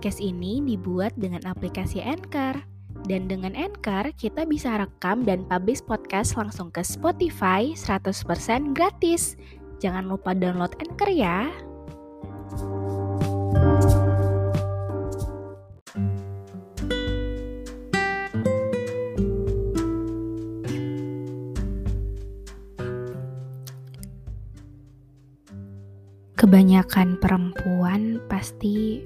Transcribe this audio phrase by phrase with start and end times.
[0.00, 2.56] Podcast ini dibuat dengan aplikasi Anchor.
[3.04, 9.36] Dan dengan Anchor, kita bisa rekam dan publish podcast langsung ke Spotify 100% gratis.
[9.76, 11.52] Jangan lupa download Anchor ya.
[26.40, 29.04] Kebanyakan perempuan pasti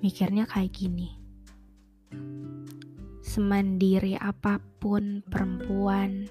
[0.00, 1.16] mikirnya kayak gini.
[3.20, 6.26] Semandiri apa pun perempuan,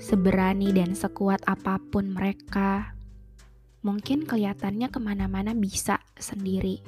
[0.00, 2.96] seberani dan sekuat apa pun mereka,
[3.86, 6.82] mungkin kelihatannya ke mana-mana bisa sendiri,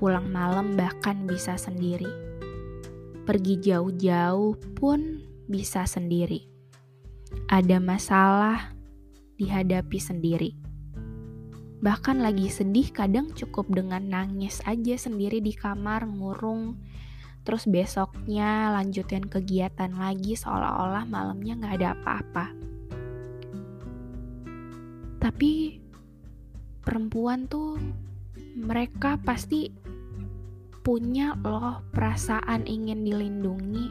[0.00, 2.08] pulang malam bahkan bisa sendiri,
[3.28, 6.48] pergi jauh-jauh pun bisa sendiri.
[7.50, 8.72] Ada masalah,
[9.36, 10.65] dihadapi sendiri.
[11.80, 16.80] Bahkan lagi sedih kadang cukup dengan nangis aja sendiri di kamar ngurung
[17.46, 22.46] terus besoknya lanjutin kegiatan lagi seolah-olah malamnya gak ada apa-apa.
[25.22, 25.78] Tapi
[26.82, 27.78] perempuan tuh
[28.58, 29.70] mereka pasti
[30.82, 33.86] punya loh perasaan ingin dilindungi.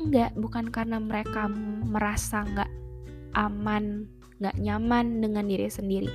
[0.00, 1.48] Enggak, bukan karena mereka
[1.88, 2.72] merasa nggak
[3.36, 4.08] aman
[4.40, 6.12] gak nyaman dengan diri sendiri.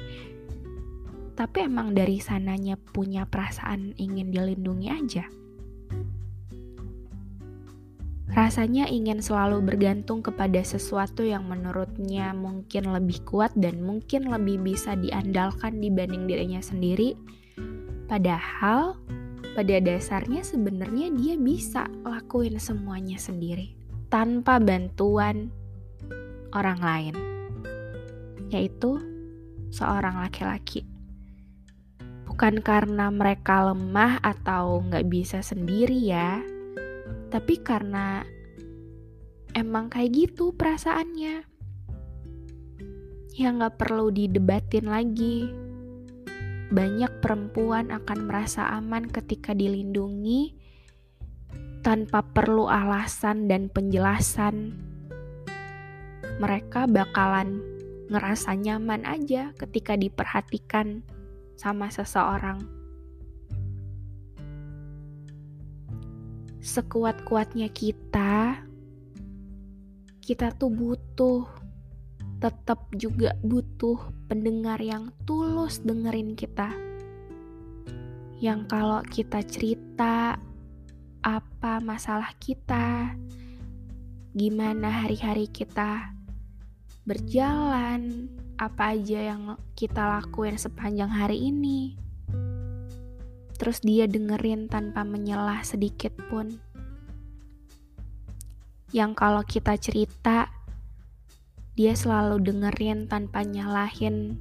[1.41, 5.25] Tapi emang dari sananya punya perasaan ingin dilindungi aja.
[8.29, 14.93] Rasanya ingin selalu bergantung kepada sesuatu yang menurutnya mungkin lebih kuat dan mungkin lebih bisa
[14.93, 17.17] diandalkan dibanding dirinya sendiri.
[18.05, 19.01] Padahal
[19.57, 23.73] pada dasarnya sebenarnya dia bisa lakuin semuanya sendiri
[24.13, 25.49] tanpa bantuan
[26.53, 27.15] orang lain
[28.53, 29.01] yaitu
[29.73, 30.90] seorang laki-laki.
[32.31, 36.39] Bukan karena mereka lemah atau nggak bisa sendiri ya,
[37.27, 38.23] tapi karena
[39.51, 41.43] emang kayak gitu perasaannya.
[43.35, 45.51] Ya nggak perlu didebatin lagi.
[46.71, 50.55] Banyak perempuan akan merasa aman ketika dilindungi
[51.83, 54.71] tanpa perlu alasan dan penjelasan.
[56.39, 57.59] Mereka bakalan
[58.07, 61.03] ngerasa nyaman aja ketika diperhatikan
[61.61, 62.57] sama seseorang.
[66.57, 68.65] Sekuat-kuatnya kita,
[70.25, 71.45] kita tuh butuh,
[72.41, 76.73] tetap juga butuh pendengar yang tulus dengerin kita.
[78.41, 80.41] Yang kalau kita cerita
[81.21, 83.13] apa masalah kita,
[84.33, 86.09] gimana hari-hari kita,
[87.05, 88.25] berjalan,
[88.61, 91.97] apa aja yang kita lakuin sepanjang hari ini.
[93.57, 96.61] Terus dia dengerin tanpa menyelah sedikit pun.
[98.93, 100.53] Yang kalau kita cerita,
[101.73, 104.37] dia selalu dengerin tanpa nyalahin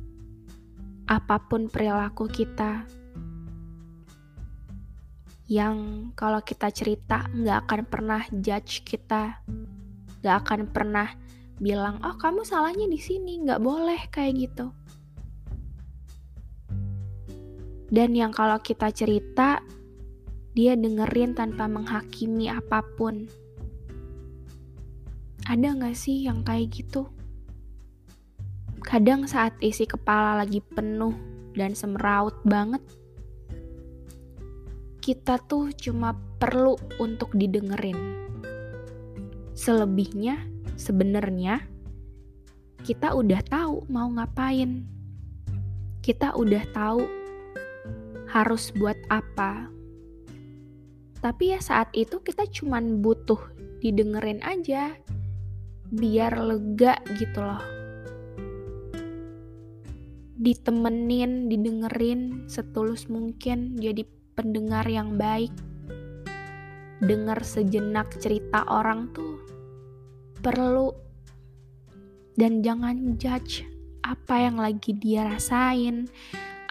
[1.08, 2.84] apa pun perilaku kita.
[5.48, 5.76] Yang
[6.12, 9.40] kalau kita cerita nggak akan pernah judge kita,
[10.20, 11.08] nggak akan pernah
[11.60, 14.72] bilang oh kamu salahnya di sini nggak boleh kayak gitu.
[17.90, 19.60] Dan yang kalau kita cerita
[20.56, 23.28] dia dengerin tanpa menghakimi apa pun.
[25.44, 27.10] Ada nggak sih yang kayak gitu?
[28.80, 31.12] Kadang saat isi kepala lagi penuh
[31.52, 32.80] dan semeraut banget
[35.00, 37.96] kita tuh cuma perlu untuk didengerin.
[39.56, 40.38] Selebihnya
[40.80, 41.60] sebenarnya
[42.80, 44.88] kita udah tahu mau ngapain.
[46.00, 47.04] Kita udah tahu
[48.32, 49.68] harus buat apa.
[51.20, 53.36] Tapi ya saat itu kita cuman butuh
[53.84, 54.96] didengerin aja
[55.92, 57.60] biar lega gitu loh.
[60.40, 65.52] Ditemenin, didengerin setulus mungkin jadi pendengar yang baik.
[67.00, 69.39] dengar sejenak cerita orang tuh
[70.40, 70.90] perlu
[72.40, 73.68] dan jangan judge
[74.00, 76.08] apa yang lagi dia rasain,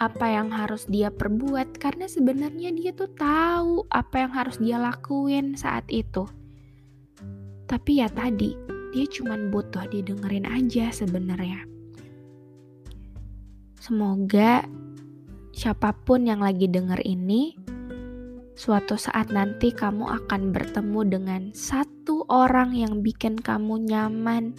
[0.02, 5.54] apa yang harus dia perbuat karena sebenarnya dia tuh tahu apa yang harus dia lakuin
[5.54, 6.26] saat itu.
[7.70, 8.58] Tapi ya tadi,
[8.90, 11.62] dia cuma butuh didengerin aja sebenarnya.
[13.78, 14.66] Semoga
[15.54, 17.54] siapa pun yang lagi denger ini
[18.60, 24.52] suatu saat nanti kamu akan bertemu dengan satu orang yang bikin kamu nyaman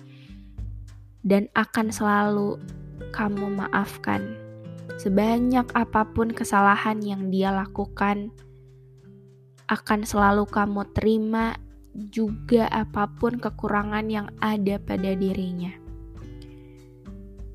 [1.22, 2.58] dan akan selalu
[3.14, 4.26] kamu maafkan.
[4.98, 8.34] Sebanyak apa pun kesalahan yang dia lakukan,
[9.70, 11.54] akan selalu kamu terima
[11.94, 15.78] juga apa pun kekurangan yang ada pada dirinya.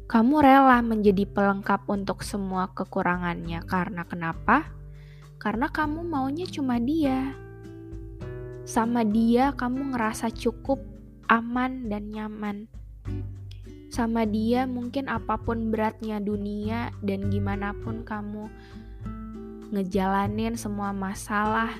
[0.06, 4.75] Kamu rela menjadi pelengkap untuk semua kekurangannya karena kenapa?
[5.46, 7.30] Karena kamu maunya cuma dia.
[8.66, 10.82] Sama dia, kamu ngerasa cukup,
[11.30, 12.66] aman, dan nyaman
[13.96, 18.44] sama dia mungkin apa pun beratnya dunia dan gimana pun kamu
[19.72, 21.72] ngejalanin semua masalah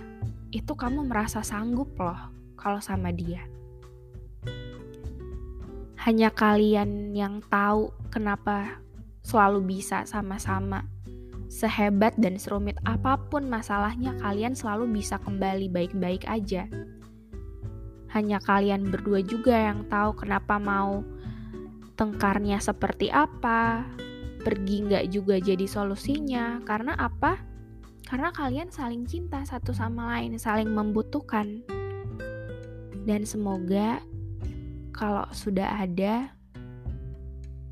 [0.49, 3.45] itu kamu merasa sanggup loh kalau sama dia.
[6.09, 8.81] Hanya kalian yang tahu kenapa
[9.21, 10.89] selalu bisa sama-sama.
[11.47, 16.67] Sehebat dan serumit apa pun masalahnya, kalian selalu bisa kembali baik-baik aja.
[18.11, 21.07] Hanya kalian berdua juga yang tahu kenapa mau
[21.95, 23.87] tengkarnya seperti apa,
[24.43, 26.63] pergi nggak juga jadi solusinya.
[26.67, 27.39] Karena apa?
[28.07, 31.67] Karena kalian saling cinta satu sama lain, saling membutuhkan.
[33.07, 34.03] Dan semoga
[34.95, 36.31] kalau sudah ada,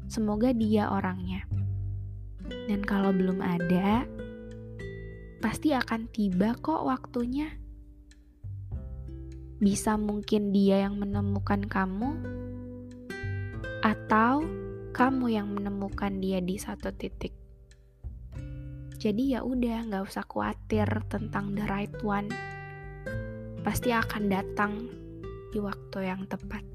[0.07, 1.47] semoga dia orangnya.
[2.65, 4.09] Dan kalau belum ada,
[5.45, 7.53] pasti akan tiba kok waktunya.
[9.61, 12.11] Bisa mungkin dia yang menemukan kamu,
[13.85, 14.41] atau
[14.97, 17.37] kamu yang menemukan dia di satu titik.
[18.97, 22.33] Jadi ya udah, nggak usah khawatir tentang the right one.
[23.61, 24.73] Pasti akan datang
[25.53, 26.74] di waktu yang tepat.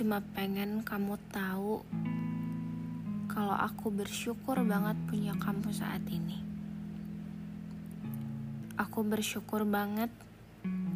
[0.00, 1.84] Cuma pengen kamu tahu
[3.28, 6.40] kalau aku bersyukur banget punya kamu saat ini.
[8.80, 10.08] Aku bersyukur banget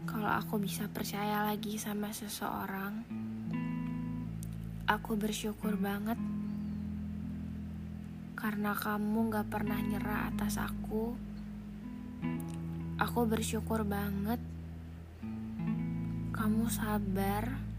[0.08, 3.04] kalau aku bisa percaya lagi sama seseorang.
[4.88, 6.16] Aku bersyukur banget
[8.40, 11.12] karena kamu gak pernah nyerah atas aku.
[13.04, 14.40] Aku bersyukur banget
[16.32, 17.73] kamu sabar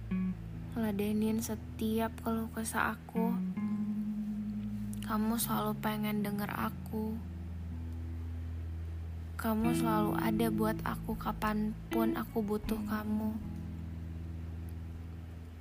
[0.75, 3.31] ngeladenin setiap keluh kesah aku.
[5.07, 7.15] Kamu selalu pengen denger aku.
[9.39, 13.31] Kamu selalu ada buat aku kapan pun aku butuh kamu.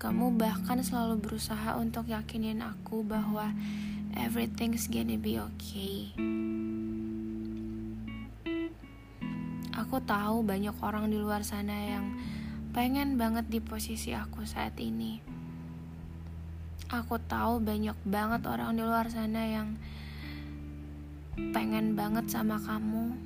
[0.03, 3.55] Kamu bahkan selalu berusaha untuk yakinin aku bahwa
[4.19, 6.11] everything's gonna be okay.
[9.79, 12.19] Aku tahu banyak orang di luar sana yang
[12.75, 15.35] pengen banget di posisi aku saat ini
[16.93, 19.75] Aku tahu banyak banget orang di luar sana yang
[21.51, 23.17] pengen banget sama kamu.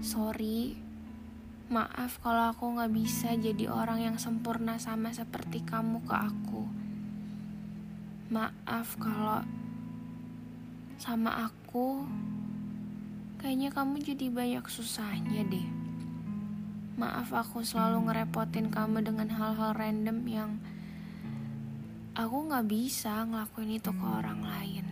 [0.00, 0.78] Sorry,
[1.68, 6.64] maaf kalau aku gak bisa jadi orang yang sempurna sama seperti kamu ke aku.
[8.30, 9.42] Maaf kalau
[10.96, 12.06] sama aku
[13.44, 15.68] kayaknya kamu jadi banyak susahnya deh.
[16.96, 20.56] Maaf aku selalu ngerepotin kamu dengan hal-hal random yang
[22.16, 24.86] aku gak bisa ngelakuin itu ke orang lain.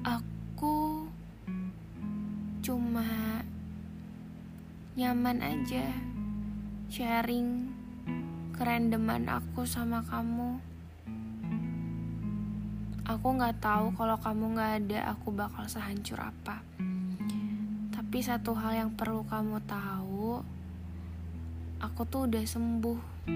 [0.00, 1.04] Aku
[2.64, 3.44] cuma
[4.96, 5.92] nyaman aja
[6.88, 7.68] sharing
[8.56, 10.71] kerandoman aku sama kamu.
[13.02, 16.62] Aku gak tahu kalau kamu gak ada, aku bakal sehancur apa.
[17.90, 20.38] Tapi satu hal yang perlu kamu tahu,
[21.82, 23.26] aku tuh udah sembuh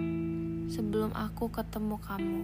[0.70, 2.42] sebelum aku ketemu kamu.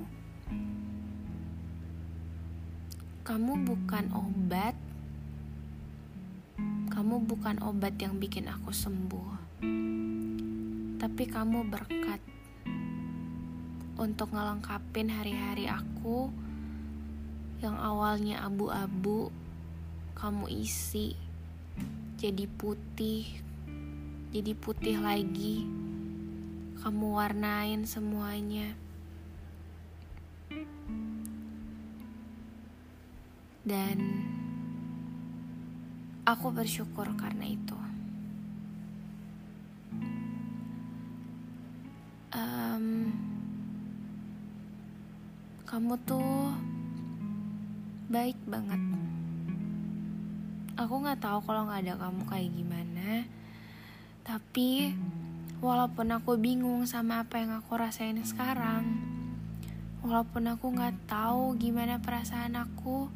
[3.22, 4.74] Kamu bukan obat,
[6.90, 9.62] kamu bukan obat yang bikin aku sembuh,
[10.98, 12.18] tapi kamu berkat
[13.94, 16.50] untuk ngelengkapin hari-hari aku
[17.62, 19.30] yang awalnya abu-abu
[20.18, 21.14] kamu isi
[22.22, 23.26] jadi putih,
[24.30, 25.66] jadi putih lagi.
[26.78, 28.78] Kamu warnain semuanya.
[33.66, 33.98] Dan
[36.22, 37.78] aku bersyukur karena itu.
[42.30, 43.10] Um,
[45.66, 46.54] kamu tuh
[48.10, 48.80] baik banget.
[50.80, 53.10] Aku nggak tahu kalau nggak ada kamu kayak gimana.
[54.22, 54.94] Tapi
[55.62, 58.82] walaupun aku bingung sama apa yang aku rasain sekarang,
[60.02, 63.06] walaupun aku nggak tahu gimana perasaan aku,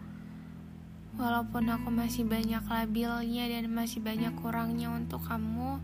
[1.19, 5.83] walaupun aku masih banyak labilnya dan masih banyak kurangnya untuk kamu,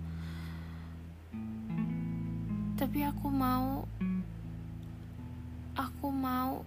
[2.79, 3.87] tapi aku mau,
[5.75, 6.63] aku mau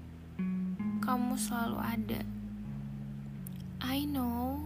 [1.05, 2.21] kamu selalu ada.
[3.77, 4.65] I know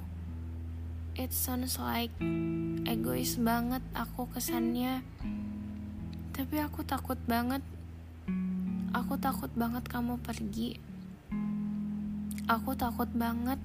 [1.20, 2.16] it sounds like
[2.88, 5.04] egois banget aku kesannya.
[6.32, 7.60] Tapi aku takut banget.
[8.96, 10.80] Aku takut banget kamu pergi.
[12.48, 13.60] Aku takut banget.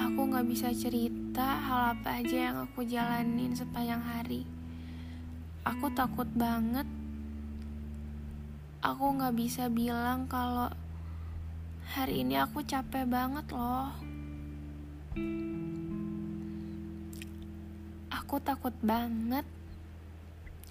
[0.00, 4.48] Aku gak bisa cerita hal apa aja yang aku jalanin sepanjang hari.
[5.68, 6.88] Aku takut banget.
[8.80, 10.72] Aku gak bisa bilang kalau
[11.90, 13.90] hari ini aku capek banget loh
[18.14, 19.42] aku takut banget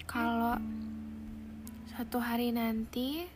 [0.08, 0.56] kalau
[1.92, 3.28] satu hari nanti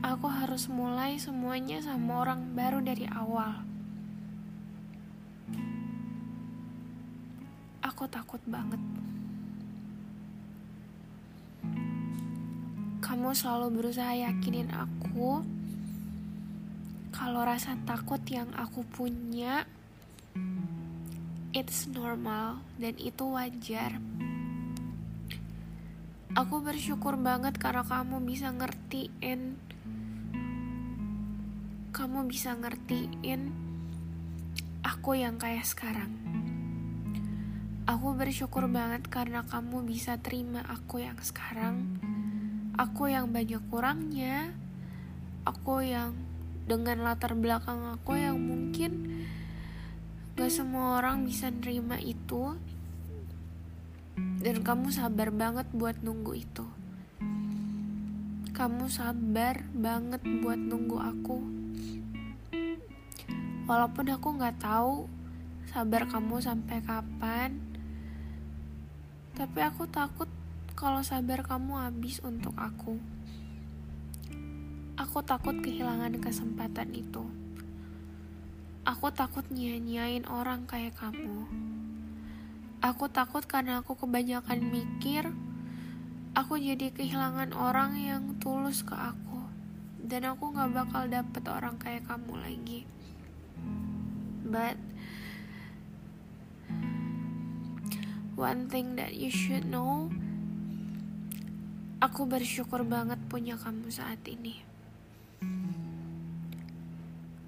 [0.00, 3.60] aku harus mulai semuanya sama orang baru dari awal.
[7.84, 8.80] Aku takut banget.
[13.04, 15.44] Kamu selalu berusaha yakinin aku
[17.12, 19.68] kalau rasa takut yang aku punya
[21.52, 24.00] it's normal dan itu wajar.
[26.32, 29.60] Aku bersyukur banget karena kamu bisa ngertiin
[31.92, 33.52] kamu bisa ngertiin
[34.80, 36.08] aku yang kayak sekarang.
[37.84, 42.00] Aku bersyukur banget karena kamu bisa terima aku yang sekarang.
[42.80, 44.56] Aku yang banyak kurangnya.
[45.44, 46.16] Aku yang
[46.66, 49.12] dengan latar belakang aku yang mungkin
[50.32, 52.56] Gak semua orang bisa nerima itu.
[54.16, 56.64] Dan kamu sabar banget buat nunggu itu.
[58.56, 61.38] Kamu sabar banget buat nunggu aku.
[63.68, 65.04] Walaupun aku gak tahu
[65.70, 67.56] sabar kamu sampai kapan
[69.32, 70.28] Tapi aku takut
[70.74, 72.98] kalau sabar kamu habis untuk aku
[75.12, 77.20] Aku takut kehilangan kesempatan itu
[78.88, 81.52] Aku takut nyanyain orang kayak kamu.
[82.80, 85.28] Aku takut karena aku kebanyakan mikir,
[86.32, 89.44] aku jadi kehilangan orang yang tulus ke aku.
[90.00, 92.80] Dan aku gak bakal dapet orang kayak kamu lagi.
[94.48, 94.80] But,
[98.32, 100.08] one thing that you should know,
[102.00, 104.71] aku bersyukur banget punya kamu saat ini.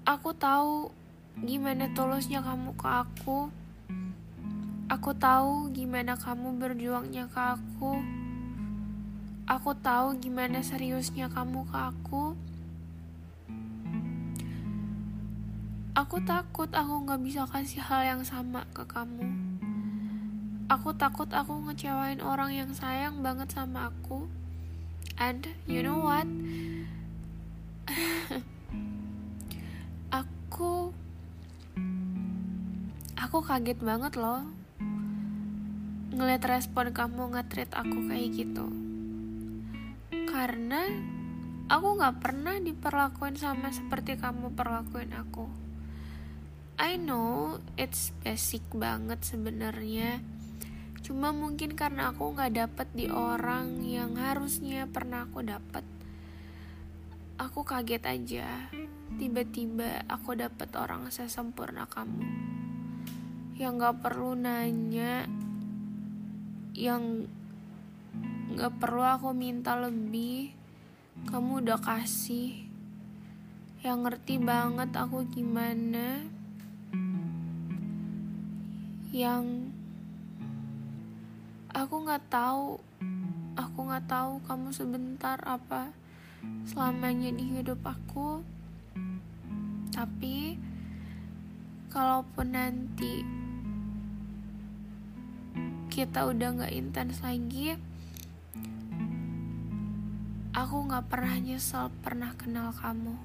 [0.05, 0.93] Aku tahu
[1.41, 3.49] gimana tulusnya kamu ke aku.
[4.85, 7.99] Aku tahu gimana kamu berjuangnya ke aku.
[9.45, 12.37] Aku tahu gimana seriusnya kamu ke aku.
[15.95, 19.25] Aku takut aku gak bisa kasih hal yang sama ke kamu.
[20.65, 24.25] Aku takut aku ngecewain orang yang sayang banget sama aku.
[25.15, 26.25] And you know what?
[30.09, 30.89] Aku
[33.15, 34.45] aku kaget banget loh
[36.15, 38.65] ngeliat respon kamu nge-treat aku kayak gitu.
[40.31, 40.87] Karena
[41.67, 45.51] aku gak pernah diperlakuin sama seperti kamu perlakuin aku.
[46.79, 50.23] I know it's basic banget sebenarnya.
[51.03, 55.83] Cuma mungkin karena aku gak dapet di orang yang harusnya pernah aku dapet
[57.35, 58.47] aku kaget aja.
[59.15, 62.23] Tiba-tiba aku dapet orang sesempurna kamu.
[63.55, 65.23] Yang gak perlu nanya
[66.75, 67.23] yang
[68.59, 70.51] gak perlu aku minta lebih
[71.27, 72.67] kamu udah kasih.
[73.83, 76.23] Yang ngerti banget aku gimana.
[79.15, 79.71] Yang
[81.71, 82.79] aku nggak tahu
[83.55, 85.91] aku nggak tahu kamu sebentar apa
[86.67, 88.41] selamanya di hidup aku.
[89.93, 90.59] Tapi
[91.89, 93.23] kalaupun nanti
[95.87, 97.79] kita udah gak intens lagi
[100.55, 103.15] aku gak pernah nyesel pernah kenal kamu.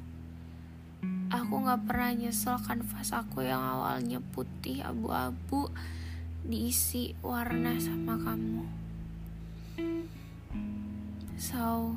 [1.31, 5.71] Aku gak pernah nyesel kanvas aku yang awalnya putih abu-abu
[6.43, 8.67] diisi warna sama kamu.
[11.39, 11.97] So